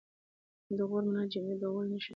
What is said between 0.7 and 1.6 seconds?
د غور منارې جمعې